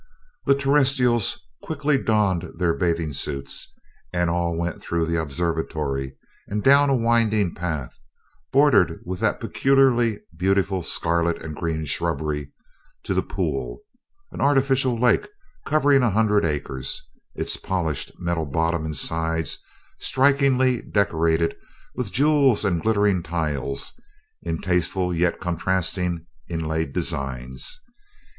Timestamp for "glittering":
22.81-23.21